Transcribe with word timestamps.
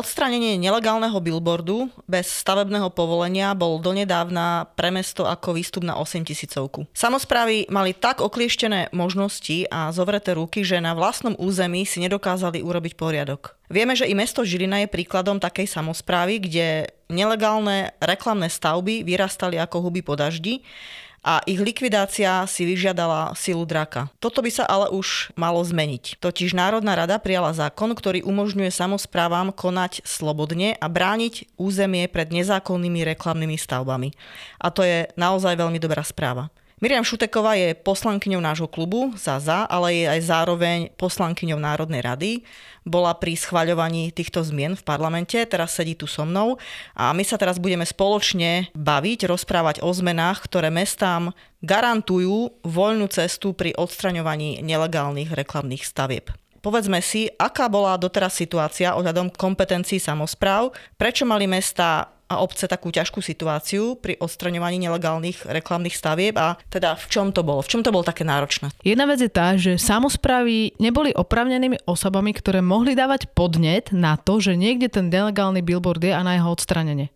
Odstránenie 0.00 0.56
nelegálneho 0.56 1.20
billboardu 1.20 1.92
bez 2.08 2.24
stavebného 2.40 2.88
povolenia 2.88 3.52
bol 3.52 3.76
donedávna 3.76 4.72
pre 4.72 4.88
mesto 4.88 5.28
ako 5.28 5.52
výstup 5.52 5.84
na 5.84 6.00
8 6.00 6.24
tisícovku. 6.24 6.88
Samozprávy 6.96 7.68
mali 7.68 7.92
tak 7.92 8.24
oklieštené 8.24 8.96
možnosti 8.96 9.68
a 9.68 9.92
zovreté 9.92 10.32
ruky, 10.32 10.64
že 10.64 10.80
na 10.80 10.96
vlastnom 10.96 11.36
území 11.36 11.84
si 11.84 12.00
nedokázali 12.00 12.64
urobiť 12.64 12.96
poriadok. 12.96 13.60
Vieme, 13.68 13.92
že 13.92 14.08
i 14.08 14.16
mesto 14.16 14.40
Žilina 14.40 14.80
je 14.80 14.88
príkladom 14.88 15.36
takej 15.36 15.68
samozprávy, 15.68 16.48
kde 16.48 16.88
nelegálne 17.12 17.92
reklamné 18.00 18.48
stavby 18.48 19.04
vyrastali 19.04 19.60
ako 19.60 19.84
huby 19.84 20.00
po 20.00 20.16
daždi 20.16 20.64
a 21.20 21.44
ich 21.44 21.60
likvidácia 21.60 22.48
si 22.48 22.64
vyžiadala 22.64 23.36
silu 23.36 23.68
draka. 23.68 24.08
Toto 24.20 24.40
by 24.40 24.50
sa 24.52 24.64
ale 24.64 24.88
už 24.88 25.36
malo 25.36 25.60
zmeniť. 25.60 26.16
Totiž 26.16 26.56
Národná 26.56 26.96
rada 26.96 27.20
prijala 27.20 27.52
zákon, 27.52 27.92
ktorý 27.92 28.24
umožňuje 28.24 28.72
samozprávam 28.72 29.52
konať 29.52 30.00
slobodne 30.04 30.76
a 30.80 30.86
brániť 30.88 31.56
územie 31.60 32.08
pred 32.08 32.32
nezákonnými 32.32 33.04
reklamnými 33.16 33.56
stavbami. 33.60 34.16
A 34.60 34.72
to 34.72 34.80
je 34.80 35.08
naozaj 35.20 35.60
veľmi 35.60 35.76
dobrá 35.76 36.00
správa. 36.00 36.48
Miriam 36.80 37.04
Šuteková 37.04 37.60
je 37.60 37.76
poslankyňou 37.76 38.40
nášho 38.40 38.64
klubu 38.64 39.12
ZAZA, 39.12 39.68
ale 39.68 40.00
je 40.00 40.04
aj 40.08 40.20
zároveň 40.24 40.78
poslankyňou 40.96 41.60
Národnej 41.60 42.00
rady. 42.00 42.30
Bola 42.88 43.12
pri 43.12 43.36
schvaľovaní 43.36 44.08
týchto 44.16 44.40
zmien 44.40 44.72
v 44.72 44.86
parlamente, 44.88 45.36
teraz 45.44 45.76
sedí 45.76 45.92
tu 45.92 46.08
so 46.08 46.24
mnou 46.24 46.56
a 46.96 47.12
my 47.12 47.20
sa 47.20 47.36
teraz 47.36 47.60
budeme 47.60 47.84
spoločne 47.84 48.72
baviť, 48.72 49.28
rozprávať 49.28 49.84
o 49.84 49.92
zmenách, 49.92 50.48
ktoré 50.48 50.72
mestám 50.72 51.36
garantujú 51.60 52.64
voľnú 52.64 53.12
cestu 53.12 53.52
pri 53.52 53.76
odstraňovaní 53.76 54.64
nelegálnych 54.64 55.36
reklamných 55.36 55.84
stavieb. 55.84 56.32
Povedzme 56.64 57.04
si, 57.04 57.28
aká 57.36 57.68
bola 57.68 58.00
doteraz 58.00 58.40
situácia 58.40 58.96
ohľadom 58.96 59.28
kompetencií 59.36 60.00
samozpráv, 60.00 60.72
prečo 60.96 61.28
mali 61.28 61.44
mesta 61.44 62.08
a 62.30 62.38
obce 62.38 62.70
takú 62.70 62.94
ťažkú 62.94 63.18
situáciu 63.18 63.98
pri 63.98 64.14
odstraňovaní 64.22 64.78
nelegálnych 64.78 65.50
reklamných 65.50 65.98
stavieb 65.98 66.38
a 66.38 66.54
teda 66.70 66.94
v 66.94 67.04
čom 67.10 67.34
to 67.34 67.42
bolo? 67.42 67.58
V 67.66 67.70
čom 67.74 67.82
to 67.82 67.90
bolo 67.90 68.06
také 68.06 68.22
náročné? 68.22 68.70
Jedna 68.86 69.10
vec 69.10 69.18
je 69.18 69.28
tá, 69.28 69.58
že 69.58 69.74
samozprávy 69.82 70.78
neboli 70.78 71.10
opravnenými 71.10 71.82
osobami, 71.90 72.30
ktoré 72.30 72.62
mohli 72.62 72.94
dávať 72.94 73.26
podnet 73.34 73.90
na 73.90 74.14
to, 74.14 74.38
že 74.38 74.54
niekde 74.54 74.86
ten 74.86 75.10
nelegálny 75.10 75.60
billboard 75.60 75.98
je 75.98 76.14
a 76.14 76.22
na 76.22 76.38
jeho 76.38 76.54
odstranenie. 76.54 77.10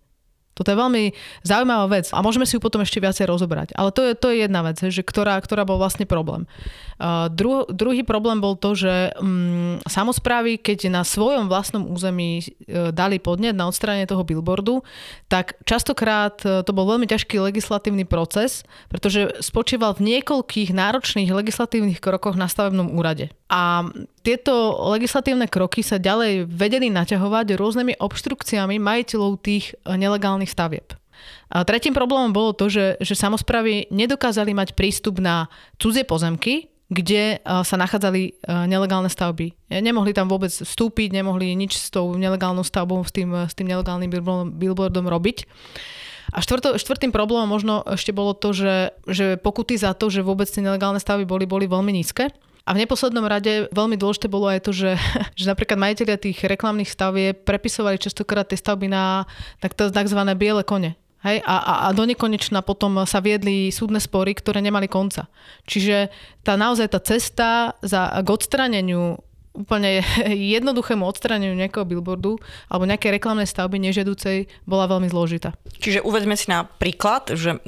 Toto 0.55 0.70
je 0.70 0.78
veľmi 0.78 1.10
zaujímavá 1.42 1.91
vec 1.91 2.06
a 2.14 2.22
môžeme 2.22 2.47
si 2.47 2.55
ju 2.55 2.62
potom 2.62 2.80
ešte 2.80 3.02
viacej 3.02 3.27
rozobrať. 3.27 3.74
Ale 3.74 3.91
to 3.91 4.00
je, 4.06 4.12
to 4.14 4.30
je 4.30 4.47
jedna 4.47 4.62
vec, 4.62 4.78
že 4.78 5.02
ktorá, 5.02 5.36
ktorá 5.42 5.66
bol 5.66 5.83
vlastne 5.83 6.06
problém. 6.06 6.46
Uh, 6.94 7.27
dru, 7.27 7.66
druhý 7.66 8.06
problém 8.06 8.38
bol 8.38 8.55
to, 8.55 8.78
že 8.78 9.11
um, 9.19 9.83
samozprávy, 9.83 10.62
keď 10.62 10.94
na 10.94 11.02
svojom 11.02 11.50
vlastnom 11.50 11.91
území 11.91 12.46
uh, 12.46 12.94
dali 12.94 13.19
podnet 13.19 13.58
na 13.58 13.66
odstránenie 13.66 14.06
toho 14.06 14.22
billboardu, 14.22 14.86
tak 15.27 15.58
častokrát 15.66 16.38
uh, 16.46 16.62
to 16.62 16.70
bol 16.70 16.86
veľmi 16.86 17.11
ťažký 17.11 17.42
legislatívny 17.42 18.06
proces, 18.06 18.62
pretože 18.86 19.42
spočíval 19.42 19.98
v 19.98 20.14
niekoľkých 20.16 20.70
náročných 20.70 21.34
legislatívnych 21.34 21.98
krokoch 21.98 22.39
na 22.39 22.46
stavebnom 22.46 22.94
úrade. 22.94 23.34
A 23.50 23.91
tieto 24.25 24.80
legislatívne 24.97 25.44
kroky 25.47 25.84
sa 25.84 26.00
ďalej 26.00 26.48
vedeli 26.48 26.89
naťahovať 26.89 27.61
rôznymi 27.61 28.00
obštrukciami 28.00 28.80
majiteľov 28.80 29.33
tých 29.44 29.77
e, 29.77 30.00
nelegálnych 30.00 30.48
stavieb. 30.48 30.97
A 31.53 31.62
tretím 31.62 31.92
problémom 31.92 32.33
bolo 32.33 32.56
to, 32.56 32.72
že, 32.72 32.97
že 33.05 33.14
samozpravy 33.14 33.92
nedokázali 33.92 34.56
mať 34.56 34.72
prístup 34.72 35.20
na 35.20 35.52
cudzie 35.77 36.08
pozemky, 36.08 36.72
kde 36.89 37.36
e, 37.36 37.39
sa 37.45 37.77
nachádzali 37.77 38.22
e, 38.25 38.33
nelegálne 38.64 39.12
stavby. 39.12 39.52
Nemohli 39.69 40.17
tam 40.17 40.33
vôbec 40.33 40.50
vstúpiť, 40.50 41.12
nemohli 41.12 41.52
nič 41.52 41.77
s 41.77 41.92
tou 41.92 42.17
nelegálnou 42.17 42.64
stavbou, 42.64 43.05
s 43.05 43.12
tým, 43.12 43.28
s 43.45 43.52
tým 43.52 43.69
nelegálnym 43.69 44.08
billboardom 44.56 45.05
robiť. 45.05 45.45
A 46.33 46.41
štvrto, 46.41 46.80
štvrtým 46.80 47.12
problémom 47.12 47.45
možno 47.45 47.84
ešte 47.84 48.17
bolo 48.17 48.33
to, 48.33 48.56
že, 48.56 48.96
že 49.05 49.36
pokuty 49.36 49.77
za 49.77 49.92
to, 49.92 50.08
že 50.08 50.24
vôbec 50.24 50.48
tie 50.48 50.64
nelegálne 50.64 50.96
stavby 50.96 51.29
boli, 51.29 51.45
boli 51.45 51.68
veľmi 51.68 51.92
nízke. 51.92 52.33
A 52.64 52.73
v 52.73 52.80
neposlednom 52.80 53.29
rade 53.29 53.69
veľmi 53.77 54.01
dôležité 54.01 54.25
bolo 54.25 54.48
aj 54.48 54.64
to, 54.64 54.73
že, 54.73 54.97
že 55.39 55.45
napríklad 55.45 55.77
majiteľia 55.77 56.17
tých 56.17 56.39
reklamných 56.45 56.89
stavie 56.89 57.36
prepisovali 57.36 58.01
častokrát 58.01 58.48
tie 58.48 58.57
stavby 58.57 58.89
na 58.89 59.29
tzv. 59.61 60.20
biele 60.36 60.64
kone. 60.64 60.97
Hej? 61.25 61.41
A, 61.45 61.57
a, 61.57 61.75
a 61.89 61.97
do 61.97 62.05
nekonečna 62.05 62.61
potom 62.61 63.05
sa 63.08 63.20
viedli 63.25 63.73
súdne 63.73 64.01
spory, 64.01 64.36
ktoré 64.36 64.61
nemali 64.61 64.89
konca. 64.89 65.29
Čiže 65.64 66.13
tá 66.45 66.57
naozaj 66.61 66.92
tá 66.92 67.01
cesta 67.01 67.48
za, 67.80 68.13
k 68.20 68.29
odstraneniu 68.29 69.17
úplne 69.55 70.02
jednoduchému 70.57 71.07
odstraneniu 71.07 71.57
nejakého 71.57 71.86
billboardu 71.86 72.36
alebo 72.69 72.85
nejakej 72.85 73.17
reklamnej 73.17 73.48
stavby 73.48 73.81
nežiaducej 73.81 74.51
bola 74.69 74.91
veľmi 74.91 75.08
zložitá. 75.08 75.57
Čiže 75.81 76.05
uvedme 76.05 76.35
si 76.36 76.51
na 76.51 76.67
príklad, 76.67 77.33
že 77.33 77.63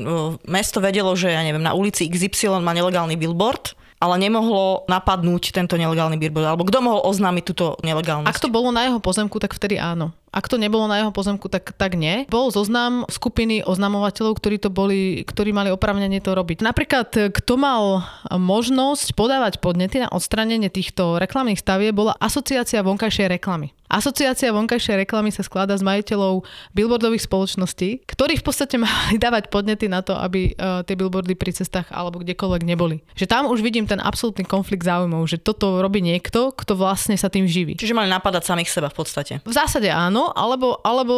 mesto 0.44 0.82
vedelo, 0.82 1.14
že 1.16 1.32
ja 1.32 1.40
neviem, 1.40 1.62
na 1.62 1.72
ulici 1.72 2.10
XY 2.10 2.60
má 2.60 2.76
nelegálny 2.76 3.14
billboard 3.16 3.78
ale 3.96 4.14
nemohlo 4.20 4.84
napadnúť 4.86 5.56
tento 5.56 5.80
nelegálny 5.80 6.20
billboard? 6.20 6.52
Alebo 6.52 6.68
kto 6.68 6.84
mohol 6.84 7.00
oznámiť 7.08 7.44
túto 7.48 7.80
nelegálnosť? 7.80 8.28
Ak 8.28 8.42
to 8.42 8.52
bolo 8.52 8.68
na 8.68 8.84
jeho 8.84 9.00
pozemku, 9.00 9.40
tak 9.40 9.56
vtedy 9.56 9.80
áno. 9.80 10.12
Ak 10.36 10.52
to 10.52 10.60
nebolo 10.60 10.84
na 10.84 11.00
jeho 11.00 11.16
pozemku, 11.16 11.48
tak, 11.48 11.72
tak 11.80 11.96
nie. 11.96 12.28
Bol 12.28 12.52
zoznam 12.52 13.08
skupiny 13.08 13.64
oznamovateľov, 13.64 14.36
ktorí 14.36 14.60
to 14.60 14.68
boli, 14.68 15.24
ktorí 15.24 15.56
mali 15.56 15.72
oprávnenie 15.72 16.20
to 16.20 16.36
robiť. 16.36 16.60
Napríklad, 16.60 17.32
kto 17.32 17.52
mal 17.56 18.04
možnosť 18.28 19.16
podávať 19.16 19.64
podnety 19.64 20.04
na 20.04 20.12
odstranenie 20.12 20.68
týchto 20.68 21.16
reklamných 21.16 21.56
stavie, 21.56 21.88
bola 21.88 22.12
asociácia 22.20 22.84
vonkajšej 22.84 23.32
reklamy. 23.40 23.72
Asociácia 23.86 24.50
vonkajšej 24.50 25.06
reklamy 25.06 25.30
sa 25.30 25.46
skladá 25.46 25.78
z 25.78 25.86
majiteľov 25.86 26.42
billboardových 26.74 27.26
spoločností, 27.26 28.02
ktorí 28.06 28.38
v 28.40 28.44
podstate 28.44 28.76
mali 28.82 29.18
dávať 29.18 29.48
podnety 29.52 29.86
na 29.86 30.02
to, 30.02 30.14
aby 30.18 30.54
uh, 30.54 30.82
tie 30.82 30.98
billboardy 30.98 31.38
pri 31.38 31.54
cestách 31.54 31.90
alebo 31.94 32.22
kdekoľvek 32.22 32.62
neboli. 32.66 33.02
Že 33.14 33.26
tam 33.30 33.42
už 33.50 33.62
vidím 33.62 33.86
ten 33.86 34.02
absolútny 34.02 34.46
konflikt 34.46 34.86
záujmov, 34.86 35.26
že 35.28 35.38
toto 35.42 35.82
robí 35.82 36.00
niekto, 36.00 36.54
kto 36.54 36.78
vlastne 36.78 37.14
sa 37.18 37.30
tým 37.30 37.46
živí. 37.46 37.76
Čiže 37.76 37.94
mali 37.94 38.10
napadať 38.10 38.48
samých 38.48 38.72
seba 38.72 38.88
v 38.90 38.96
podstate. 38.96 39.34
V 39.42 39.54
zásade 39.54 39.90
áno, 39.92 40.32
alebo, 40.32 40.80
alebo 40.82 41.14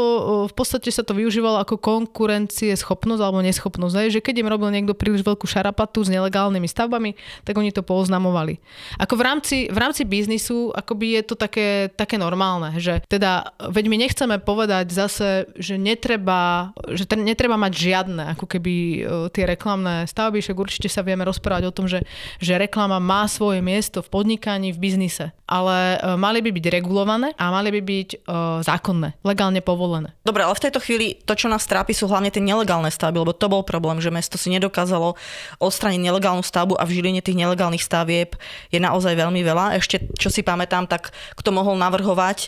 v 0.48 0.54
podstate 0.54 0.90
sa 0.90 1.06
to 1.06 1.14
využívalo 1.14 1.62
ako 1.62 1.80
konkurencie 1.80 2.74
schopnosť 2.74 3.22
alebo 3.22 3.40
neschopnosť. 3.44 3.94
Aj, 3.94 4.08
že 4.10 4.20
keď 4.20 4.42
im 4.42 4.48
robil 4.50 4.68
niekto 4.74 4.92
príliš 4.98 5.22
veľkú 5.22 5.46
šarapatu 5.46 6.02
s 6.02 6.12
nelegálnymi 6.12 6.68
stavbami, 6.68 7.16
tak 7.46 7.54
oni 7.54 7.70
to 7.70 7.86
pooznamovali. 7.86 8.58
Ako 8.98 9.14
v 9.14 9.22
rámci, 9.22 9.56
v 9.70 9.78
rámci 9.78 10.02
biznisu 10.04 10.74
akoby 10.74 11.20
je 11.20 11.22
to 11.22 11.34
také, 11.38 11.92
také 11.94 12.18
normálne, 12.18 12.57
že 12.76 13.00
teda, 13.06 13.54
veď 13.58 13.84
my 13.88 13.96
nechceme 14.02 14.36
povedať 14.42 14.90
zase, 14.90 15.48
že 15.56 15.78
netreba, 15.78 16.72
že 16.92 17.06
ten, 17.06 17.22
netreba 17.22 17.54
mať 17.54 17.72
žiadne 17.74 18.24
ako 18.36 18.46
keby 18.46 18.74
e, 18.74 18.98
tie 19.32 19.44
reklamné 19.46 20.04
stavby, 20.10 20.42
však 20.42 20.56
určite 20.58 20.88
sa 20.90 21.06
vieme 21.06 21.24
rozprávať 21.24 21.64
o 21.70 21.74
tom, 21.74 21.86
že, 21.86 22.04
že 22.42 22.58
reklama 22.58 22.98
má 22.98 23.24
svoje 23.30 23.62
miesto 23.62 24.02
v 24.02 24.10
podnikaní, 24.10 24.74
v 24.74 24.78
biznise, 24.78 25.30
ale 25.46 25.98
e, 25.98 26.18
mali 26.18 26.42
by 26.42 26.50
byť 26.50 26.64
regulované 26.68 27.32
a 27.38 27.54
mali 27.54 27.70
by 27.70 27.80
byť 27.80 28.10
uh, 28.24 28.60
zákonné 28.64 29.20
legálne 29.22 29.60
povolené. 29.62 30.12
Dobre, 30.24 30.44
ale 30.44 30.56
v 30.56 30.64
tejto 30.68 30.80
chvíli 30.82 31.18
to, 31.24 31.36
čo 31.36 31.46
nás 31.48 31.64
trápi, 31.64 31.94
sú 31.94 32.08
hlavne 32.10 32.32
tie 32.32 32.42
nelegálne 32.42 32.90
stavby, 32.90 33.22
lebo 33.22 33.36
to 33.36 33.46
bol 33.48 33.62
problém, 33.62 34.00
že 34.02 34.12
mesto 34.12 34.40
si 34.40 34.52
nedokázalo 34.52 35.14
odstraniť 35.62 36.00
nelegálnu 36.00 36.42
stavbu 36.42 36.76
a 36.76 36.84
v 36.84 36.98
Žiline 36.98 37.22
tých 37.22 37.38
nelegálnych 37.38 37.84
stavieb 37.84 38.34
je 38.72 38.80
naozaj 38.80 39.14
veľmi 39.14 39.40
veľa. 39.44 39.78
Ešte, 39.78 40.08
čo 40.16 40.28
si 40.32 40.40
pamätám, 40.40 40.88
tak 40.88 41.12
kto 41.36 41.52
mohol 41.52 41.76
navrhovať 41.76 42.47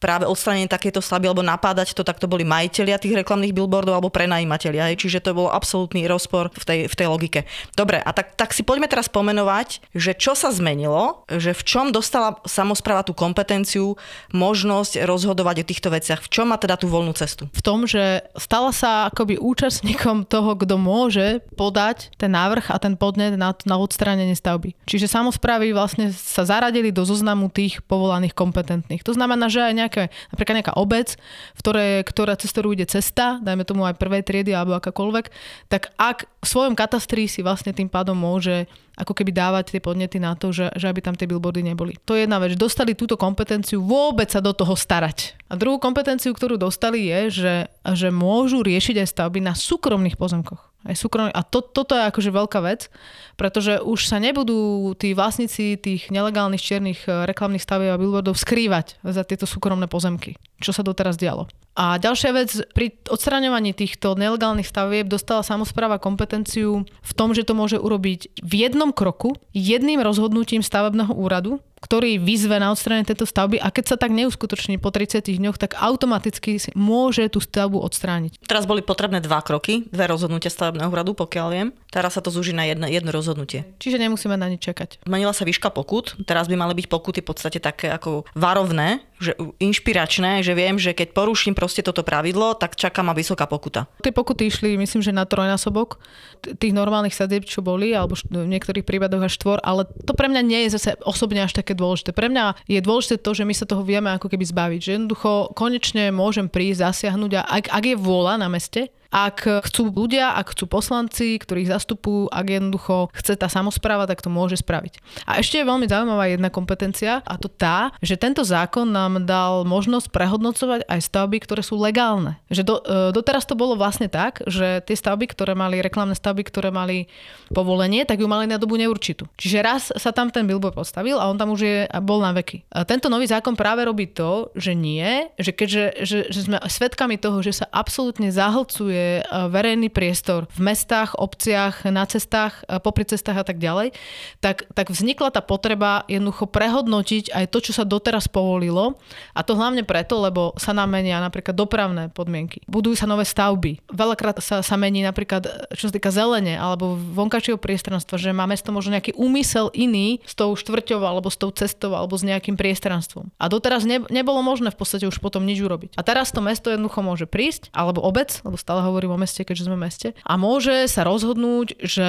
práve 0.00 0.24
odstranenie 0.24 0.66
takéto 0.66 1.04
stavby 1.04 1.28
alebo 1.28 1.44
napádať 1.44 1.92
to, 1.92 2.00
tak 2.00 2.16
to 2.16 2.26
boli 2.26 2.42
majiteľia 2.42 2.96
tých 2.96 3.20
reklamných 3.20 3.52
billboardov 3.52 3.94
alebo 4.00 4.08
prenajímatelia. 4.08 4.88
Hej. 4.88 5.04
Čiže 5.06 5.28
to 5.28 5.36
bol 5.36 5.52
absolútny 5.52 6.08
rozpor 6.08 6.48
v 6.56 6.64
tej, 6.64 6.80
v 6.88 6.94
tej 6.96 7.06
logike. 7.06 7.40
Dobre, 7.76 8.00
a 8.00 8.10
tak, 8.16 8.34
tak 8.34 8.56
si 8.56 8.64
poďme 8.64 8.88
teraz 8.88 9.12
pomenovať, 9.12 9.92
že 9.92 10.16
čo 10.16 10.32
sa 10.32 10.48
zmenilo, 10.48 11.28
že 11.28 11.52
v 11.52 11.62
čom 11.62 11.92
dostala 11.92 12.40
samozpráva 12.48 13.04
tú 13.04 13.12
kompetenciu, 13.12 14.00
možnosť 14.32 15.04
rozhodovať 15.04 15.62
o 15.62 15.68
týchto 15.68 15.92
veciach. 15.92 16.24
V 16.24 16.32
čom 16.32 16.48
má 16.48 16.56
teda 16.56 16.80
tú 16.80 16.88
voľnú 16.88 17.12
cestu? 17.12 17.52
V 17.52 17.60
tom, 17.60 17.84
že 17.84 18.24
stala 18.40 18.72
sa 18.72 19.12
akoby 19.12 19.36
účastníkom 19.36 20.24
toho, 20.24 20.56
kto 20.56 20.80
môže 20.80 21.44
podať 21.60 22.08
ten 22.16 22.32
návrh 22.32 22.72
a 22.72 22.80
ten 22.80 22.96
podnet 22.96 23.36
na, 23.36 23.52
na 23.68 23.76
odstránenie 23.76 24.32
stavby. 24.32 24.72
Čiže 24.88 25.12
samozprávy 25.12 25.76
vlastne 25.76 26.08
sa 26.14 26.48
zaradili 26.48 26.88
do 26.88 27.04
zoznamu 27.04 27.52
tých 27.52 27.84
povolaných 27.84 28.32
kompetentných. 28.32 29.04
To 29.04 29.12
znamená, 29.12 29.52
že 29.52 29.60
aj 29.60 29.74
nejak 29.76 29.89
nejaké, 29.90 30.14
napríklad 30.30 30.56
nejaká 30.62 30.74
obec, 30.78 31.18
v 31.58 31.60
ktorej, 31.66 31.90
ktorá 32.06 32.38
cez 32.38 32.54
ktorú 32.54 32.78
ide 32.78 32.86
cesta, 32.86 33.42
dajme 33.42 33.66
tomu 33.66 33.82
aj 33.82 33.98
prvej 33.98 34.22
triedy 34.22 34.54
alebo 34.54 34.78
akákoľvek, 34.78 35.26
tak 35.66 35.90
ak 35.98 36.30
v 36.38 36.46
svojom 36.46 36.78
katastri 36.78 37.26
si 37.26 37.42
vlastne 37.42 37.74
tým 37.74 37.90
pádom 37.90 38.14
môže 38.14 38.70
ako 38.94 39.16
keby 39.16 39.34
dávať 39.34 39.74
tie 39.74 39.82
podnety 39.82 40.22
na 40.22 40.38
to, 40.38 40.54
že, 40.54 40.70
že 40.78 40.86
aby 40.86 41.02
tam 41.02 41.18
tie 41.18 41.26
billboardy 41.26 41.66
neboli. 41.66 41.98
To 42.06 42.14
je 42.14 42.28
jedna 42.28 42.38
vec. 42.38 42.54
Dostali 42.54 42.94
túto 42.94 43.18
kompetenciu 43.18 43.82
vôbec 43.82 44.30
sa 44.30 44.38
do 44.38 44.52
toho 44.54 44.76
starať. 44.76 45.34
A 45.50 45.56
druhú 45.56 45.80
kompetenciu, 45.80 46.36
ktorú 46.36 46.60
dostali 46.60 47.08
je, 47.08 47.20
že, 47.42 47.54
že 47.96 48.08
môžu 48.12 48.60
riešiť 48.60 49.00
aj 49.02 49.08
stavby 49.08 49.40
na 49.42 49.56
súkromných 49.56 50.20
pozemkoch. 50.20 50.69
Aj 50.80 50.96
súkromný. 50.96 51.28
A 51.36 51.44
to, 51.44 51.60
toto 51.60 51.92
je 51.92 52.08
akože 52.08 52.32
veľká 52.32 52.60
vec, 52.64 52.88
pretože 53.36 53.84
už 53.84 54.00
sa 54.08 54.16
nebudú 54.16 54.92
tí 54.96 55.12
vlastníci 55.12 55.76
tých 55.76 56.08
nelegálnych 56.08 56.60
čiernych 56.60 57.04
eh, 57.04 57.28
reklamných 57.28 57.60
stavieb 57.60 57.92
a 57.92 58.00
billboardov 58.00 58.36
skrývať 58.36 58.96
za 59.04 59.20
tieto 59.28 59.44
súkromné 59.44 59.92
pozemky, 59.92 60.40
čo 60.56 60.72
sa 60.72 60.80
doteraz 60.80 61.20
dialo. 61.20 61.52
A 61.78 61.96
ďalšia 61.96 62.30
vec, 62.34 62.50
pri 62.74 62.92
odstraňovaní 63.08 63.72
týchto 63.72 64.18
nelegálnych 64.18 64.66
stavieb 64.66 65.06
dostala 65.06 65.46
samozpráva 65.46 66.02
kompetenciu 66.02 66.82
v 66.84 67.12
tom, 67.14 67.30
že 67.32 67.46
to 67.46 67.54
môže 67.54 67.78
urobiť 67.78 68.42
v 68.42 68.52
jednom 68.66 68.90
kroku, 68.90 69.38
jedným 69.54 70.02
rozhodnutím 70.02 70.66
stavebného 70.66 71.14
úradu, 71.14 71.62
ktorý 71.80 72.20
vyzve 72.20 72.60
na 72.60 72.70
odstranenie 72.70 73.08
tejto 73.08 73.24
stavby 73.24 73.56
a 73.56 73.72
keď 73.72 73.84
sa 73.92 73.96
tak 73.96 74.12
neuskutoční 74.12 74.76
po 74.76 74.92
30 74.92 75.24
dňoch, 75.24 75.56
tak 75.56 75.76
automaticky 75.80 76.60
môže 76.76 77.24
tú 77.32 77.40
stavbu 77.40 77.80
odstrániť. 77.80 78.44
Teraz 78.44 78.68
boli 78.68 78.84
potrebné 78.84 79.24
dva 79.24 79.40
kroky, 79.40 79.88
dve 79.88 80.04
rozhodnutia 80.12 80.52
stavebného 80.52 80.92
úradu, 80.92 81.16
pokiaľ 81.16 81.46
viem. 81.50 81.68
Teraz 81.88 82.14
sa 82.14 82.22
to 82.22 82.28
zúži 82.28 82.52
na 82.52 82.68
jedno, 82.68 82.86
jedno 82.86 83.10
rozhodnutie. 83.10 83.64
Čiže 83.80 83.98
nemusíme 83.98 84.36
na 84.36 84.52
nič 84.52 84.62
čakať. 84.62 85.02
Zmenila 85.08 85.32
sa 85.32 85.48
výška 85.48 85.72
pokut, 85.72 86.14
teraz 86.28 86.46
by 86.46 86.54
mali 86.54 86.76
byť 86.76 86.86
pokuty 86.86 87.24
v 87.24 87.28
podstate 87.32 87.58
také 87.58 87.88
ako 87.88 88.28
varovné, 88.36 89.02
že 89.20 89.36
inšpiračné, 89.60 90.40
že 90.40 90.56
viem, 90.56 90.80
že 90.80 90.96
keď 90.96 91.12
poruším 91.12 91.52
proste 91.52 91.84
toto 91.84 92.00
pravidlo, 92.00 92.56
tak 92.56 92.74
čaká 92.74 93.04
ma 93.04 93.12
vysoká 93.12 93.44
pokuta. 93.44 93.84
Tie 94.00 94.16
pokuty 94.16 94.48
išli, 94.48 94.80
myslím, 94.80 95.04
že 95.04 95.12
na 95.12 95.28
trojnásobok 95.28 96.00
tých 96.40 96.72
normálnych 96.72 97.12
sadieb, 97.12 97.44
čo 97.44 97.60
boli, 97.60 97.92
alebo 97.92 98.16
v 98.16 98.48
niektorých 98.48 98.88
prípadoch 98.88 99.28
až 99.28 99.36
štvor, 99.36 99.60
ale 99.60 99.84
to 100.08 100.16
pre 100.16 100.32
mňa 100.32 100.40
nie 100.40 100.60
je 100.66 100.80
zase 100.80 100.96
osobne 101.04 101.44
až 101.44 101.52
také 101.52 101.76
dôležité. 101.76 102.16
Pre 102.16 102.32
mňa 102.32 102.64
je 102.64 102.80
dôležité 102.80 103.20
to, 103.20 103.36
že 103.36 103.44
my 103.44 103.52
sa 103.52 103.68
toho 103.68 103.84
vieme 103.84 104.08
ako 104.08 104.32
keby 104.32 104.44
zbaviť, 104.48 104.80
že 104.80 104.90
jednoducho 104.96 105.52
konečne 105.52 106.08
môžem 106.08 106.48
prísť, 106.48 106.88
zasiahnuť 106.88 107.32
a 107.36 107.42
ak, 107.44 107.64
ak 107.68 107.84
je 107.84 107.96
vôľa 108.00 108.40
na 108.40 108.48
meste, 108.48 108.88
ak 109.10 109.66
chcú 109.66 109.90
ľudia, 109.90 110.38
ak 110.38 110.54
chcú 110.54 110.70
poslanci, 110.70 111.36
ktorých 111.42 111.74
zastupujú, 111.74 112.30
ak 112.30 112.46
jednoducho 112.46 113.10
chce 113.10 113.34
tá 113.34 113.50
samozpráva, 113.50 114.06
tak 114.06 114.22
to 114.22 114.30
môže 114.30 114.62
spraviť. 114.62 115.02
A 115.26 115.42
ešte 115.42 115.58
je 115.58 115.66
veľmi 115.66 115.90
zaujímavá 115.90 116.30
jedna 116.30 116.48
kompetencia 116.48 117.18
a 117.26 117.34
to 117.34 117.50
tá, 117.50 117.90
že 117.98 118.14
tento 118.14 118.46
zákon 118.46 118.86
nám 118.86 119.26
dal 119.26 119.66
možnosť 119.66 120.14
prehodnocovať 120.14 120.86
aj 120.86 121.00
stavby, 121.02 121.42
ktoré 121.42 121.66
sú 121.66 121.74
legálne. 121.82 122.38
Že 122.54 122.62
do, 122.62 122.74
e, 122.80 123.10
doteraz 123.10 123.42
to 123.44 123.58
bolo 123.58 123.74
vlastne 123.74 124.06
tak, 124.06 124.46
že 124.46 124.78
tie 124.86 124.94
stavby, 124.94 125.26
ktoré 125.34 125.58
mali, 125.58 125.82
reklamné 125.82 126.14
stavby, 126.14 126.46
ktoré 126.46 126.70
mali 126.70 127.10
povolenie, 127.50 128.06
tak 128.06 128.22
ju 128.22 128.30
mali 128.30 128.46
na 128.46 128.62
dobu 128.62 128.78
neurčitú. 128.78 129.26
Čiže 129.34 129.58
raz 129.58 129.82
sa 129.90 130.14
tam 130.14 130.30
ten 130.30 130.46
billboard 130.46 130.78
postavil 130.78 131.18
a 131.18 131.26
on 131.26 131.34
tam 131.34 131.50
už 131.50 131.60
je, 131.66 131.78
bol 131.98 132.22
na 132.22 132.30
veky. 132.30 132.62
A 132.70 132.86
tento 132.86 133.10
nový 133.10 133.26
zákon 133.26 133.58
práve 133.58 133.82
robí 133.82 134.06
to, 134.06 134.54
že 134.54 134.78
nie, 134.78 135.26
že 135.34 135.50
keďže 135.50 135.82
že, 136.06 136.18
že 136.30 136.40
sme 136.46 136.56
svetkami 136.62 137.16
toho, 137.18 137.42
že 137.42 137.62
sa 137.62 137.66
absolútne 137.72 138.30
zahlcuje 138.30 138.99
je 139.00 139.24
verejný 139.48 139.88
priestor 139.88 140.44
v 140.52 140.60
mestách, 140.68 141.16
obciach, 141.16 141.88
na 141.88 142.04
cestách, 142.04 142.60
popri 142.84 143.08
cestách 143.08 143.40
a 143.40 143.46
tak 143.48 143.56
ďalej, 143.56 143.96
tak, 144.44 144.68
tak 144.76 144.92
vznikla 144.92 145.32
tá 145.32 145.40
potreba 145.40 146.04
jednoducho 146.04 146.44
prehodnotiť 146.52 147.32
aj 147.32 147.44
to, 147.48 147.58
čo 147.64 147.72
sa 147.72 147.88
doteraz 147.88 148.28
povolilo. 148.28 149.00
A 149.32 149.40
to 149.40 149.56
hlavne 149.56 149.82
preto, 149.88 150.20
lebo 150.20 150.52
sa 150.60 150.76
nám 150.76 150.92
menia 150.92 151.16
napríklad 151.24 151.56
dopravné 151.56 152.12
podmienky. 152.12 152.60
Budujú 152.68 153.00
sa 153.00 153.08
nové 153.08 153.24
stavby. 153.24 153.80
Veľakrát 153.88 154.44
sa, 154.44 154.60
sa 154.60 154.76
mení 154.76 155.00
napríklad, 155.00 155.72
čo 155.72 155.88
sa 155.88 155.92
týka 155.94 156.12
zelene 156.12 156.60
alebo 156.60 156.94
vonkajšieho 156.94 157.56
priestranstva, 157.56 158.20
že 158.20 158.36
má 158.36 158.44
mesto 158.44 158.74
možno 158.74 158.98
nejaký 158.98 159.16
úmysel 159.16 159.72
iný 159.72 160.20
s 160.28 160.36
tou 160.36 160.52
štvrťou 160.52 161.00
alebo 161.00 161.32
s 161.32 161.40
tou 161.40 161.48
cestou 161.54 161.96
alebo 161.96 162.18
s 162.18 162.26
nejakým 162.26 162.58
priestranstvom. 162.58 163.32
A 163.40 163.48
doteraz 163.48 163.88
ne, 163.88 164.04
nebolo 164.12 164.44
možné 164.44 164.68
v 164.68 164.78
podstate 164.78 165.08
už 165.08 165.22
potom 165.22 165.46
nič 165.46 165.62
urobiť. 165.62 165.96
A 165.96 166.02
teraz 166.04 166.34
to 166.34 166.44
mesto 166.44 166.68
jednoducho 166.68 167.00
môže 167.00 167.26
prísť, 167.30 167.70
alebo 167.72 168.02
obec, 168.02 168.42
lebo 168.42 168.58
stále 168.58 168.82
hovorím 168.90 169.14
o 169.14 169.22
meste, 169.22 169.46
keďže 169.46 169.70
sme 169.70 169.78
v 169.78 169.84
meste. 169.86 170.08
A 170.26 170.34
môže 170.34 170.90
sa 170.90 171.06
rozhodnúť, 171.06 171.78
že 171.80 172.08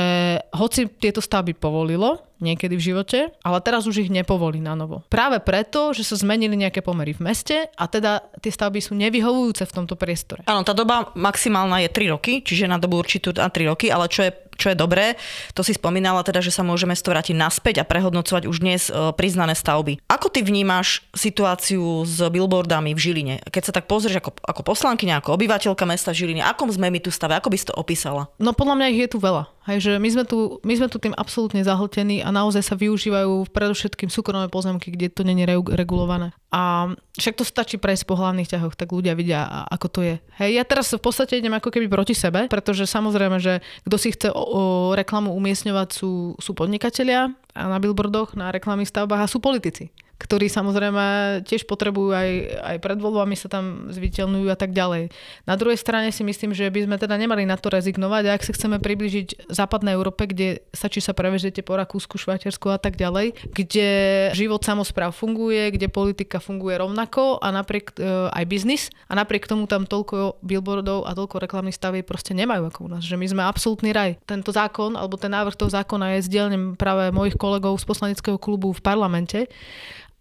hoci 0.51 0.89
tieto 0.89 1.22
stavby 1.22 1.54
povolilo, 1.54 2.25
niekedy 2.42 2.74
v 2.74 2.86
živote, 2.92 3.19
ale 3.45 3.57
teraz 3.62 3.86
už 3.86 4.01
ich 4.01 4.10
nepovolí 4.10 4.57
na 4.57 4.74
novo. 4.74 5.06
Práve 5.13 5.38
preto, 5.39 5.94
že 5.94 6.01
sa 6.01 6.18
zmenili 6.18 6.57
nejaké 6.57 6.81
pomery 6.81 7.13
v 7.13 7.30
meste 7.30 7.69
a 7.78 7.86
teda 7.86 8.25
tie 8.42 8.50
stavby 8.50 8.81
sú 8.81 8.98
nevyhovujúce 8.98 9.63
v 9.69 9.75
tomto 9.78 9.94
priestore. 9.94 10.42
Áno, 10.50 10.66
tá 10.66 10.74
doba 10.74 11.13
maximálna 11.13 11.86
je 11.86 11.94
3 11.94 12.13
roky, 12.18 12.42
čiže 12.42 12.66
na 12.66 12.81
dobu 12.81 12.98
určitú 12.98 13.30
na 13.38 13.48
3 13.48 13.69
roky, 13.69 13.94
ale 13.94 14.10
čo 14.10 14.25
je 14.25 14.34
čo 14.62 14.69
je 14.69 14.78
dobré, 14.78 15.18
to 15.58 15.66
si 15.66 15.74
spomínala 15.74 16.22
teda, 16.22 16.46
že 16.46 16.54
sa 16.54 16.62
môžeme 16.62 16.94
to 16.94 17.10
vrátiť 17.10 17.34
naspäť 17.34 17.81
a 17.81 17.88
prehodnocovať 17.90 18.46
už 18.46 18.62
dnes 18.62 18.94
e, 18.94 19.10
priznané 19.18 19.58
stavby. 19.58 19.98
Ako 20.06 20.30
ty 20.30 20.46
vnímaš 20.46 21.02
situáciu 21.18 22.06
s 22.06 22.22
billboardami 22.22 22.94
v 22.94 23.00
Žiline? 23.02 23.36
Keď 23.50 23.63
sa 23.66 23.74
tak 23.74 23.90
pozrieš 23.90 24.22
ako, 24.22 24.38
ako 24.46 24.62
poslankyňa, 24.62 25.18
ako 25.18 25.34
obyvateľka 25.34 25.90
mesta 25.90 26.13
Žiline, 26.13 26.46
akom 26.46 26.69
sme 26.69 26.94
my 26.94 27.02
tu 27.02 27.10
stave? 27.10 27.34
Ako 27.34 27.50
by 27.50 27.58
si 27.58 27.66
to 27.66 27.74
opísala? 27.74 28.30
No 28.38 28.54
podľa 28.54 28.78
mňa 28.78 28.88
ich 28.94 29.02
je 29.10 29.10
tu 29.10 29.18
veľa. 29.18 29.50
Hej, 29.69 29.78
že 29.86 29.92
my 30.02 30.10
sme, 30.10 30.24
tu, 30.25 30.58
my 30.66 30.74
sme 30.74 30.90
tu 30.90 30.98
tým 30.98 31.13
absolútne 31.13 31.62
zahltení 31.62 32.25
a 32.25 32.34
naozaj 32.34 32.66
sa 32.66 32.74
využívajú 32.74 33.46
predovšetkým 33.54 34.10
súkromné 34.10 34.50
pozemky, 34.50 34.90
kde 34.90 35.13
to 35.13 35.22
není 35.22 35.46
regulované. 35.46 36.34
A 36.50 36.90
však 37.13 37.38
to 37.38 37.46
stačí 37.46 37.78
prejsť 37.78 38.10
po 38.10 38.18
hlavných 38.18 38.50
ťahoch, 38.50 38.74
tak 38.74 38.90
ľudia 38.90 39.13
vidia, 39.13 39.46
ako 39.69 39.88
to 39.94 40.00
je. 40.02 40.16
Hej, 40.42 40.58
ja 40.58 40.63
teraz 40.66 40.90
v 40.90 40.98
podstate 40.98 41.38
idem 41.38 41.54
ako 41.54 41.69
keby 41.69 41.86
proti 41.86 42.18
sebe, 42.18 42.50
pretože 42.50 42.90
samozrejme, 42.90 43.38
že 43.38 43.62
kto 43.86 43.96
si 44.02 44.10
chce 44.18 44.34
o, 44.34 44.42
o 44.42 44.62
reklamu 44.98 45.30
umiestňovať 45.38 45.90
sú, 45.94 46.34
sú 46.42 46.52
podnikatelia 46.58 47.30
na 47.54 47.78
billboardoch, 47.78 48.34
na 48.34 48.50
reklamných 48.50 48.90
stavbách 48.90 49.22
a 49.24 49.31
sú 49.31 49.38
politici 49.38 49.94
ktorí 50.21 50.53
samozrejme 50.53 51.03
tiež 51.50 51.65
potrebujú 51.65 52.13
aj, 52.13 52.29
aj 52.62 52.77
pred 52.77 52.97
voľbami 53.01 53.33
sa 53.33 53.50
tam 53.50 53.89
zviditeľňujú 53.89 54.47
a 54.53 54.57
tak 54.57 54.77
ďalej. 54.77 55.09
Na 55.50 55.57
druhej 55.57 55.81
strane 55.81 56.13
si 56.13 56.21
myslím, 56.21 56.53
že 56.53 56.69
by 56.69 56.85
sme 56.85 56.95
teda 57.01 57.18
nemali 57.18 57.50
na 57.50 57.57
to 57.57 57.73
rezignovať 57.73 58.29
ak 58.29 58.45
sa 58.45 58.53
chceme 58.53 58.77
približiť 58.77 59.50
západnej 59.50 59.97
Európe, 59.97 60.29
kde 60.29 60.62
stačí 60.71 61.01
sa 61.01 61.18
prevežete 61.18 61.65
po 61.65 61.73
Rakúsku, 61.73 62.21
Švajčiarsku 62.21 62.69
a 62.69 62.77
tak 62.77 62.95
ďalej, 62.95 63.33
kde 63.50 63.89
život 64.38 64.62
samozpráv 64.62 65.12
funguje, 65.15 65.73
kde 65.73 65.89
politika 65.89 66.38
funguje 66.38 66.77
rovnako 66.77 67.41
a 67.41 67.50
napriek 67.50 67.97
e, 67.97 68.29
aj 68.29 68.44
biznis 68.45 68.83
a 69.09 69.17
napriek 69.17 69.50
tomu 69.50 69.65
tam 69.65 69.89
toľko 69.89 70.41
billboardov 70.45 71.09
a 71.09 71.12
toľko 71.17 71.41
reklamných 71.41 71.75
stavieb 71.75 72.06
proste 72.06 72.38
nemajú 72.38 72.69
ako 72.69 72.79
u 72.85 72.89
nás, 72.97 73.03
že 73.03 73.17
my 73.17 73.25
sme 73.27 73.41
absolútny 73.44 73.91
raj. 73.91 74.17
Tento 74.24 74.53
zákon 74.53 74.94
alebo 74.94 75.17
ten 75.17 75.33
návrh 75.33 75.57
toho 75.57 75.71
zákona 75.71 76.19
je 76.19 76.27
zdieľaním 76.27 76.77
práve 76.77 77.09
mojich 77.09 77.35
kolegov 77.35 77.79
z 77.79 77.85
poslaneckého 77.88 78.38
klubu 78.38 78.71
v 78.71 78.81
parlamente 78.83 79.50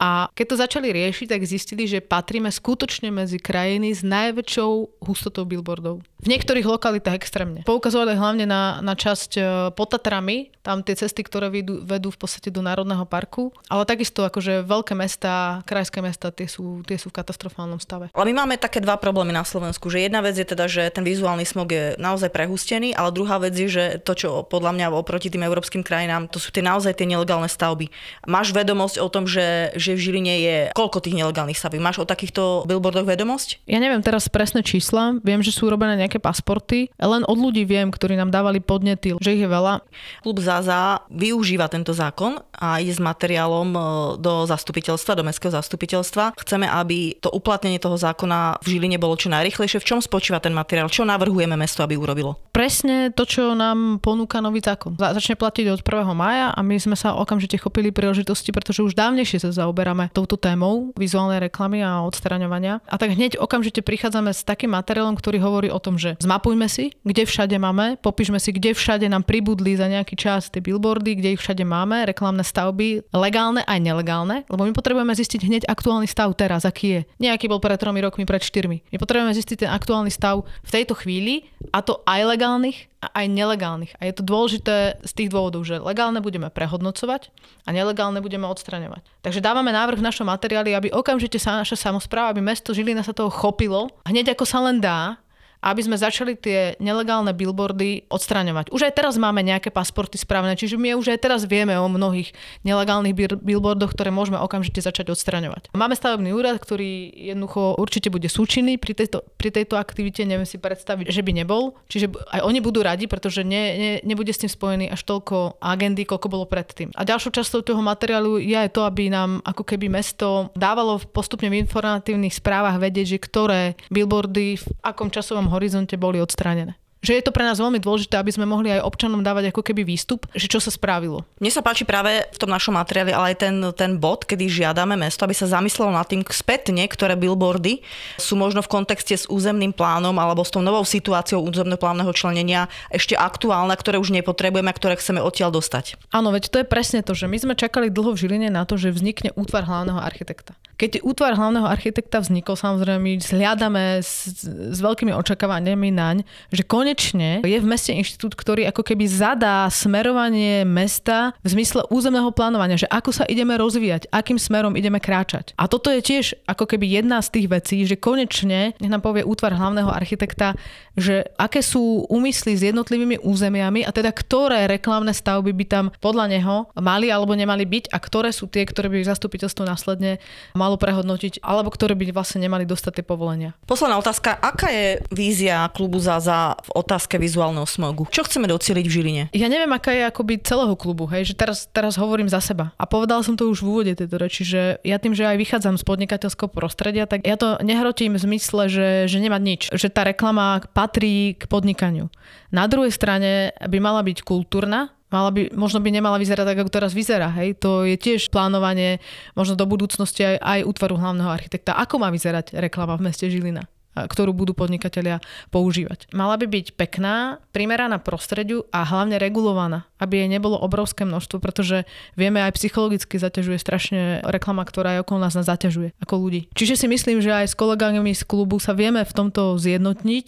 a 0.01 0.33
keď 0.33 0.47
to 0.49 0.57
začali 0.57 0.89
riešiť, 0.97 1.29
tak 1.29 1.45
zistili, 1.45 1.85
že 1.85 2.01
patríme 2.01 2.49
skutočne 2.49 3.13
medzi 3.13 3.37
krajiny 3.37 3.93
s 3.93 4.01
najväčšou 4.01 5.05
hustotou 5.05 5.45
billboardov. 5.45 6.01
V 6.21 6.29
niektorých 6.29 6.65
lokalitách 6.65 7.17
extrémne. 7.17 7.61
Poukazovali 7.69 8.17
hlavne 8.17 8.45
na, 8.49 8.81
na 8.81 8.93
časť 8.97 9.31
e, 9.37 9.43
pod 9.73 9.93
Tatrami, 9.93 10.53
tam 10.61 10.85
tie 10.85 10.93
cesty, 10.93 11.25
ktoré 11.25 11.49
vedú, 11.49 11.81
vedú 11.81 12.13
v 12.13 12.21
podstate 12.21 12.53
do 12.53 12.61
Národného 12.61 13.09
parku, 13.09 13.53
ale 13.73 13.89
takisto 13.89 14.29
akože 14.29 14.61
veľké 14.65 14.93
mesta, 14.93 15.65
krajské 15.65 16.05
mesta, 16.05 16.29
tie 16.29 16.45
sú, 16.45 16.85
tie 16.85 17.01
sú 17.01 17.09
v 17.09 17.17
katastrofálnom 17.21 17.81
stave. 17.81 18.13
Ale 18.13 18.29
my 18.33 18.45
máme 18.45 18.61
také 18.61 18.85
dva 18.85 19.01
problémy 19.01 19.33
na 19.33 19.49
Slovensku, 19.49 19.89
že 19.89 20.05
jedna 20.05 20.21
vec 20.21 20.37
je 20.37 20.45
teda, 20.45 20.69
že 20.69 20.93
ten 20.93 21.05
vizuálny 21.05 21.49
smog 21.49 21.73
je 21.73 21.97
naozaj 21.97 22.29
prehustený, 22.29 22.93
ale 22.93 23.17
druhá 23.17 23.41
vec 23.41 23.57
je, 23.57 23.69
že 23.73 23.85
to, 24.05 24.13
čo 24.13 24.29
podľa 24.45 24.77
mňa 24.77 24.93
oproti 24.93 25.33
tým 25.33 25.49
európskym 25.49 25.81
krajinám, 25.81 26.29
to 26.29 26.37
sú 26.37 26.53
tie 26.53 26.61
naozaj 26.61 27.01
tie 27.01 27.09
nelegálne 27.09 27.49
stavby. 27.49 27.89
Máš 28.29 28.53
vedomosť 28.53 29.01
o 29.01 29.09
tom, 29.09 29.25
že, 29.25 29.73
že 29.81 29.90
v 29.95 30.01
Žiline 30.01 30.35
je 30.41 30.57
koľko 30.77 31.03
tých 31.03 31.17
nelegálnych 31.19 31.59
stavieb? 31.59 31.83
Máš 31.83 32.03
o 32.03 32.09
takýchto 32.09 32.65
billboardoch 32.67 33.07
vedomosť? 33.07 33.65
Ja 33.67 33.83
neviem 33.83 34.01
teraz 34.01 34.29
presné 34.31 34.65
čísla, 34.65 35.19
viem, 35.21 35.41
že 35.41 35.53
sú 35.53 35.69
robené 35.69 35.99
nejaké 35.99 36.23
pasporty. 36.23 36.93
Len 36.97 37.23
od 37.27 37.39
ľudí 37.39 37.65
viem, 37.67 37.91
ktorí 37.91 38.15
nám 38.15 38.31
dávali 38.31 38.63
podnety, 38.63 39.17
že 39.19 39.35
ich 39.35 39.43
je 39.43 39.51
veľa. 39.51 39.83
Klub 40.23 40.39
Zaza 40.39 41.03
využíva 41.11 41.67
tento 41.67 41.91
zákon 41.91 42.39
a 42.55 42.79
ide 42.79 42.95
s 42.95 43.03
materiálom 43.03 43.69
e, 43.73 43.81
do 44.21 44.45
zastupiteľstva, 44.47 45.19
do 45.19 45.27
mestského 45.27 45.51
zastupiteľstva. 45.51 46.39
Chceme, 46.39 46.69
aby 46.69 47.17
to 47.19 47.33
uplatnenie 47.33 47.81
toho 47.81 47.97
zákona 47.97 48.61
v 48.63 48.67
Žiline 48.77 49.01
bolo 49.01 49.17
čo 49.17 49.33
najrychlejšie. 49.33 49.81
V 49.81 49.89
čom 49.97 50.01
spočíva 50.05 50.39
ten 50.39 50.53
materiál? 50.53 50.93
Čo 50.93 51.09
navrhujeme 51.09 51.57
mesto, 51.57 51.81
aby 51.83 51.97
urobilo? 51.97 52.37
Presne 52.53 53.11
to, 53.11 53.25
čo 53.25 53.57
nám 53.57 53.99
ponúka 54.05 54.45
nový 54.45 54.61
zákon. 54.61 54.95
Začne 55.01 55.35
platiť 55.41 55.73
od 55.73 55.81
1. 55.81 56.13
maja 56.13 56.53
a 56.53 56.61
my 56.61 56.77
sme 56.77 56.95
sa 56.95 57.17
okamžite 57.17 57.57
chopili 57.57 57.89
príležitosti, 57.89 58.53
pretože 58.53 58.85
už 58.85 58.93
dávnejšie 58.93 59.41
sa 59.41 59.51
zaoberáme 59.51 59.80
touto 60.11 60.37
témou 60.37 60.93
vizuálnej 60.97 61.51
reklamy 61.51 61.81
a 61.85 62.03
odstraňovania. 62.05 62.83
A 62.87 62.97
tak 63.01 63.15
hneď 63.15 63.41
okamžite 63.41 63.81
prichádzame 63.81 64.31
s 64.35 64.47
takým 64.47 64.73
materiálom, 64.75 65.17
ktorý 65.17 65.39
hovorí 65.41 65.69
o 65.73 65.81
tom, 65.81 65.97
že 65.97 66.17
zmapujme 66.21 66.67
si, 66.67 66.95
kde 67.03 67.25
všade 67.25 67.57
máme, 67.57 67.97
popíšme 68.01 68.39
si, 68.39 68.53
kde 68.55 68.77
všade 68.77 69.07
nám 69.09 69.25
pribudli 69.25 69.75
za 69.77 69.89
nejaký 69.89 70.15
čas 70.17 70.49
tie 70.49 70.63
billboardy, 70.63 71.19
kde 71.19 71.37
ich 71.37 71.41
všade 71.41 71.65
máme, 71.65 72.05
reklamné 72.09 72.45
stavby, 72.45 73.09
legálne 73.15 73.63
aj 73.65 73.79
nelegálne, 73.81 74.45
lebo 74.49 74.67
my 74.67 74.73
potrebujeme 74.73 75.13
zistiť 75.13 75.41
hneď 75.47 75.63
aktuálny 75.69 76.09
stav 76.09 76.33
teraz, 76.37 76.65
aký 76.65 76.89
je. 76.89 77.01
Nejaký 77.23 77.49
bol 77.49 77.63
pred 77.63 77.77
tromi 77.81 78.03
rokmi, 78.05 78.25
pred 78.29 78.43
štyrmi. 78.45 78.85
My 78.93 78.97
potrebujeme 79.01 79.33
zistiť 79.33 79.67
ten 79.67 79.71
aktuálny 79.71 80.13
stav 80.13 80.45
v 80.45 80.71
tejto 80.71 80.97
chvíli, 80.97 81.49
a 81.69 81.85
to 81.85 82.01
aj 82.09 82.25
legálnych, 82.25 82.89
a 83.05 83.13
aj 83.21 83.27
nelegálnych. 83.29 83.93
A 84.01 84.09
je 84.09 84.15
to 84.17 84.25
dôležité 84.25 84.97
z 85.01 85.13
tých 85.13 85.29
dôvodov, 85.29 85.65
že 85.65 85.81
legálne 85.81 86.21
budeme 86.25 86.49
prehodnocovať 86.49 87.29
a 87.65 87.71
nelegálne 87.73 88.21
budeme 88.25 88.49
odstraňovať. 88.49 89.05
Takže 89.21 89.45
dávame 89.45 89.73
návrh 89.73 90.01
v 90.01 90.07
našom 90.09 90.29
materiáli, 90.29 90.73
aby 90.73 90.89
okamžite 90.93 91.37
sa 91.37 91.61
naša 91.61 91.77
samozpráva, 91.77 92.33
aby 92.33 92.41
mesto 92.45 92.73
Žilina 92.73 93.05
sa 93.05 93.13
toho 93.13 93.29
chopilo, 93.29 93.93
hneď 94.09 94.33
ako 94.37 94.45
sa 94.49 94.65
len 94.65 94.81
dá, 94.81 95.21
aby 95.61 95.81
sme 95.85 95.97
začali 96.01 96.37
tie 96.37 96.75
nelegálne 96.81 97.37
billboardy 97.37 98.09
odstraňovať. 98.09 98.73
Už 98.73 98.89
aj 98.89 98.97
teraz 98.97 99.15
máme 99.21 99.45
nejaké 99.45 99.69
pasporty 99.69 100.17
správne, 100.17 100.57
čiže 100.57 100.81
my 100.81 100.97
už 100.97 101.13
aj 101.17 101.21
teraz 101.21 101.45
vieme 101.45 101.77
o 101.77 101.87
mnohých 101.87 102.33
nelegálnych 102.65 103.15
billboardoch, 103.45 103.93
ktoré 103.93 104.09
môžeme 104.09 104.41
okamžite 104.41 104.81
začať 104.81 105.13
odstraňovať. 105.13 105.73
Máme 105.77 105.93
stavebný 105.95 106.33
úrad, 106.33 106.57
ktorý 106.57 107.13
jednoducho 107.13 107.77
určite 107.77 108.09
bude 108.09 108.27
súčinný 108.33 108.81
pri 108.81 108.97
tejto, 108.97 109.23
pri 109.37 109.53
tejto 109.53 109.77
aktivite, 109.77 110.25
neviem 110.25 110.49
si 110.49 110.57
predstaviť, 110.57 111.13
že 111.13 111.21
by 111.21 111.33
nebol. 111.45 111.77
Čiže 111.93 112.09
aj 112.33 112.41
oni 112.41 112.59
budú 112.65 112.81
radi, 112.81 113.05
pretože 113.05 113.45
ne, 113.45 113.63
ne, 113.77 113.93
nebude 114.03 114.33
s 114.33 114.41
tým 114.41 114.51
spojený 114.51 114.89
až 114.89 115.05
toľko 115.05 115.61
agendy, 115.61 116.09
koľko 116.09 116.33
bolo 116.33 116.45
predtým. 116.49 116.89
A 116.97 117.05
ďalšou 117.05 117.37
časťou 117.37 117.61
toho 117.61 117.83
materiálu 117.85 118.41
je 118.41 118.57
aj 118.57 118.73
to, 118.73 118.89
aby 118.89 119.13
nám 119.13 119.45
ako 119.45 119.63
keby 119.67 119.93
mesto 119.93 120.49
dávalo 120.57 120.97
postupne 121.13 121.53
v 121.53 121.61
informatívnych 121.61 122.33
správach 122.33 122.81
vedieť, 122.81 123.17
že 123.17 123.19
ktoré 123.19 123.63
billboardy 123.93 124.57
v 124.57 124.67
akom 124.81 125.13
časovom 125.13 125.50
horizonte 125.51 125.99
boli 125.99 126.23
odstránené 126.23 126.81
že 127.01 127.17
je 127.17 127.25
to 127.25 127.33
pre 127.33 127.41
nás 127.41 127.57
veľmi 127.57 127.81
dôležité, 127.81 128.21
aby 128.21 128.29
sme 128.29 128.45
mohli 128.45 128.69
aj 128.77 128.85
občanom 128.85 129.25
dávať 129.25 129.51
ako 129.51 129.65
keby 129.65 129.89
výstup, 129.89 130.29
že 130.37 130.47
čo 130.53 130.61
sa 130.61 130.69
spravilo. 130.69 131.25
Mne 131.41 131.49
sa 131.49 131.65
páči 131.65 131.89
práve 131.89 132.29
v 132.29 132.39
tom 132.39 132.53
našom 132.53 132.77
materiáli, 132.77 133.17
ale 133.17 133.33
aj 133.33 133.37
ten, 133.41 133.57
ten 133.73 133.93
bod, 133.97 134.29
kedy 134.29 134.53
žiadame 134.53 135.01
mesto, 135.01 135.25
aby 135.25 135.33
sa 135.33 135.49
zamyslelo 135.49 135.97
nad 135.97 136.05
tým 136.05 136.21
spätne, 136.29 136.85
ktoré 136.85 137.17
billboardy 137.17 137.81
sú 138.21 138.37
možno 138.37 138.61
v 138.61 138.69
kontexte 138.69 139.17
s 139.17 139.25
územným 139.33 139.73
plánom 139.73 140.13
alebo 140.21 140.45
s 140.45 140.53
tou 140.53 140.61
novou 140.61 140.85
situáciou 140.85 141.41
územného 141.41 141.81
plánneho 141.81 142.13
členenia 142.13 142.69
ešte 142.93 143.17
aktuálne, 143.17 143.73
ktoré 143.73 143.97
už 143.97 144.13
nepotrebujeme 144.13 144.69
a 144.69 144.77
ktoré 144.77 145.01
chceme 145.01 145.25
odtiaľ 145.25 145.57
dostať. 145.57 145.97
Áno, 146.13 146.37
veď 146.37 146.53
to 146.53 146.61
je 146.61 146.69
presne 146.69 147.01
to, 147.01 147.17
že 147.17 147.25
my 147.25 147.41
sme 147.41 147.55
čakali 147.57 147.89
dlho 147.89 148.13
v 148.13 148.21
Žiline 148.29 148.53
na 148.53 148.69
to, 148.69 148.77
že 148.77 148.93
vznikne 148.93 149.33
útvar 149.41 149.65
hlavného 149.65 149.97
architekta. 149.97 150.60
Keď 150.81 151.05
útvar 151.05 151.37
hlavného 151.37 151.69
architekta 151.69 152.25
vznikol, 152.25 152.57
samozrejme 152.57 152.97
my 152.97 153.13
zhliadame 153.21 154.01
s, 154.01 154.33
s 154.49 154.79
veľkými 154.81 155.13
očakávaniami 155.13 155.93
naň, 155.93 156.25
že 156.49 156.65
konečne 156.65 157.45
je 157.45 157.59
v 157.61 157.69
meste 157.69 157.93
inštitút, 157.93 158.33
ktorý 158.33 158.65
ako 158.73 158.81
keby 158.81 159.05
zadá 159.05 159.69
smerovanie 159.69 160.65
mesta 160.65 161.37
v 161.45 161.53
zmysle 161.53 161.85
územného 161.93 162.33
plánovania, 162.33 162.81
že 162.81 162.89
ako 162.89 163.13
sa 163.13 163.29
ideme 163.29 163.61
rozvíjať, 163.61 164.09
akým 164.09 164.41
smerom 164.41 164.73
ideme 164.73 164.97
kráčať. 164.97 165.53
A 165.61 165.69
toto 165.69 165.93
je 165.93 166.01
tiež 166.01 166.49
ako 166.49 166.65
keby 166.65 166.89
jedna 166.89 167.21
z 167.21 167.29
tých 167.29 167.47
vecí, 167.53 167.85
že 167.85 168.01
konečne, 168.01 168.73
nech 168.81 168.93
nám 168.93 169.05
povie 169.05 169.21
útvar 169.21 169.53
hlavného 169.53 169.93
architekta, 169.93 170.57
že 170.97 171.27
aké 171.37 171.65
sú 171.65 172.07
úmysly 172.07 172.57
s 172.57 172.63
jednotlivými 172.67 173.21
územiami 173.25 173.83
a 173.87 173.91
teda 173.91 174.13
ktoré 174.13 174.69
reklamné 174.69 175.17
stavby 175.17 175.53
by 175.57 175.65
tam 175.67 175.85
podľa 175.99 176.27
neho 176.29 176.57
mali 176.77 177.09
alebo 177.09 177.33
nemali 177.33 177.65
byť 177.65 177.91
a 177.91 177.99
ktoré 177.99 178.31
sú 178.31 178.47
tie, 178.47 178.69
ktoré 178.69 178.93
by 178.93 179.07
zastupiteľstvo 179.07 179.65
následne 179.65 180.21
malo 180.53 180.70
malo 180.71 180.79
prehodnotiť, 180.79 181.43
alebo 181.43 181.67
ktoré 181.75 181.99
by 181.99 182.15
vlastne 182.15 182.47
nemali 182.47 182.63
dostať 182.63 183.03
tie 183.03 183.05
povolenia. 183.05 183.59
Posledná 183.67 183.99
otázka. 183.99 184.39
Aká 184.39 184.71
je 184.71 185.03
vízia 185.11 185.67
klubu 185.75 185.99
Zaza 185.99 186.55
v 186.71 186.79
otázke 186.79 187.19
vizuálneho 187.19 187.67
smogu? 187.67 188.07
Čo 188.15 188.23
chceme 188.23 188.47
docieliť 188.47 188.87
v 188.87 188.95
Žiline? 188.95 189.25
Ja 189.35 189.51
neviem, 189.51 189.75
aká 189.75 189.91
je 189.91 190.07
akoby 190.07 190.39
celého 190.47 190.79
klubu, 190.79 191.11
hej, 191.11 191.27
že 191.27 191.35
teraz, 191.35 191.67
teraz 191.75 191.99
hovorím 191.99 192.31
za 192.31 192.39
seba. 192.39 192.71
A 192.79 192.87
povedal 192.87 193.27
som 193.27 193.35
to 193.35 193.51
už 193.51 193.67
v 193.67 193.67
úvode 193.67 193.93
tejto 193.99 194.15
reči, 194.15 194.47
že 194.47 194.79
ja 194.87 195.03
tým, 195.03 195.19
že 195.19 195.27
aj 195.27 195.43
vychádzam 195.43 195.75
z 195.75 195.83
podnikateľského 195.83 196.47
prostredia, 196.47 197.11
tak 197.11 197.27
ja 197.27 197.35
to 197.35 197.59
nehrotím 197.67 198.15
v 198.15 198.23
zmysle, 198.23 198.71
že, 198.71 198.89
že 199.11 199.19
nemá 199.19 199.43
nič. 199.43 199.75
Že 199.75 199.91
tá 199.91 200.07
reklama 200.07 200.63
patrí 200.71 201.35
k 201.35 201.51
podnikaniu. 201.51 202.07
Na 202.55 202.71
druhej 202.71 202.95
strane 202.95 203.51
by 203.59 203.79
mala 203.83 204.07
byť 204.07 204.23
kultúrna, 204.23 204.95
Mala 205.11 205.35
by, 205.35 205.51
možno 205.59 205.83
by 205.83 205.91
nemala 205.91 206.17
vyzerať 206.23 206.47
tak, 206.47 206.59
ako 206.63 206.71
teraz 206.71 206.95
vyzerá. 206.95 207.31
Hej? 207.43 207.59
To 207.59 207.83
je 207.83 207.99
tiež 207.99 208.31
plánovanie 208.31 209.03
možno 209.35 209.59
do 209.59 209.67
budúcnosti 209.67 210.23
aj, 210.23 210.37
aj 210.39 210.61
útvaru 210.71 210.95
hlavného 210.97 211.31
architekta. 211.31 211.75
Ako 211.75 211.99
má 211.99 212.15
vyzerať 212.15 212.55
reklama 212.55 212.95
v 212.95 213.11
meste 213.11 213.27
Žilina? 213.27 213.67
ktorú 213.91 214.31
budú 214.31 214.55
podnikatelia 214.55 215.19
používať. 215.51 216.07
Mala 216.15 216.39
by 216.39 216.47
byť 216.47 216.67
pekná, 216.79 217.43
primeraná 217.51 217.99
prostrediu 217.99 218.63
a 218.71 218.87
hlavne 218.87 219.19
regulovaná, 219.19 219.91
aby 219.99 220.23
jej 220.23 220.31
nebolo 220.31 220.57
obrovské 220.57 221.03
množstvo, 221.03 221.43
pretože 221.43 221.85
vieme 222.15 222.39
aj 222.39 222.55
psychologicky 222.55 223.19
zaťažuje 223.19 223.59
strašne 223.59 224.01
reklama, 224.23 224.63
ktorá 224.63 224.95
je 224.95 225.03
okolo 225.03 225.27
nás 225.27 225.35
nás 225.35 225.51
zaťažuje 225.51 225.99
ako 225.99 226.15
ľudí. 226.23 226.41
Čiže 226.55 226.79
si 226.79 226.87
myslím, 226.87 227.19
že 227.19 227.35
aj 227.35 227.51
s 227.51 227.59
kolegami 227.59 228.15
z 228.15 228.23
klubu 228.23 228.63
sa 228.63 228.79
vieme 228.79 229.03
v 229.03 229.13
tomto 229.13 229.59
zjednotniť, 229.59 230.27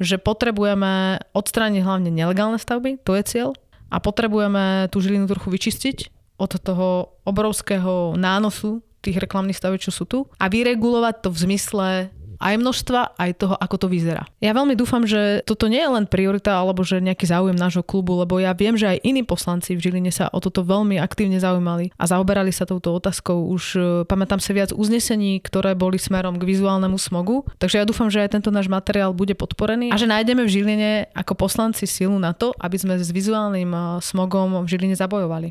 že 0.00 0.16
potrebujeme 0.16 1.20
odstrániť 1.34 1.82
hlavne 1.82 2.14
nelegálne 2.14 2.56
stavby, 2.56 3.02
to 3.02 3.18
je 3.18 3.22
cieľ, 3.26 3.50
a 3.90 3.96
potrebujeme 3.98 4.86
tú 4.88 5.02
žilinu 5.02 5.26
trochu 5.26 5.50
vyčistiť 5.50 5.98
od 6.40 6.50
toho 6.56 7.20
obrovského 7.26 8.16
nánosu 8.16 8.80
tých 9.04 9.20
reklamných 9.20 9.56
stavov, 9.58 9.82
čo 9.82 9.92
sú 9.92 10.04
tu 10.08 10.18
a 10.38 10.46
vyregulovať 10.48 11.26
to 11.26 11.28
v 11.28 11.38
zmysle 11.50 11.88
aj 12.40 12.54
množstva, 12.56 13.20
aj 13.20 13.30
toho, 13.36 13.54
ako 13.54 13.76
to 13.76 13.86
vyzerá. 13.92 14.24
Ja 14.40 14.56
veľmi 14.56 14.72
dúfam, 14.74 15.04
že 15.04 15.44
toto 15.44 15.68
nie 15.68 15.78
je 15.78 15.90
len 15.92 16.08
priorita 16.08 16.56
alebo 16.56 16.80
že 16.80 16.98
nejaký 16.98 17.28
záujem 17.28 17.54
nášho 17.54 17.84
klubu, 17.84 18.16
lebo 18.16 18.40
ja 18.40 18.56
viem, 18.56 18.74
že 18.74 18.96
aj 18.96 19.04
iní 19.04 19.22
poslanci 19.22 19.76
v 19.76 19.84
Žiline 19.84 20.08
sa 20.08 20.32
o 20.32 20.40
toto 20.40 20.64
veľmi 20.64 20.96
aktívne 20.96 21.36
zaujímali 21.36 21.92
a 22.00 22.04
zaoberali 22.08 22.50
sa 22.50 22.64
touto 22.64 22.96
otázkou. 22.96 23.52
Už 23.52 23.64
e, 23.76 23.80
pamätám 24.08 24.40
sa 24.40 24.56
viac 24.56 24.72
uznesení, 24.72 25.38
ktoré 25.44 25.76
boli 25.76 26.00
smerom 26.00 26.40
k 26.40 26.48
vizuálnemu 26.48 26.96
smogu. 26.96 27.44
Takže 27.60 27.80
ja 27.80 27.88
dúfam, 27.88 28.08
že 28.08 28.24
aj 28.24 28.40
tento 28.40 28.50
náš 28.50 28.66
materiál 28.72 29.12
bude 29.12 29.36
podporený 29.36 29.92
a 29.92 30.00
že 30.00 30.08
nájdeme 30.08 30.42
v 30.48 30.52
Žiline 30.52 30.90
ako 31.12 31.36
poslanci 31.36 31.84
silu 31.84 32.16
na 32.16 32.32
to, 32.32 32.56
aby 32.56 32.76
sme 32.80 32.96
s 32.96 33.12
vizuálnym 33.12 33.70
e, 33.70 33.80
smogom 34.00 34.64
v 34.64 34.68
Žiline 34.68 34.96
zabojovali. 34.96 35.48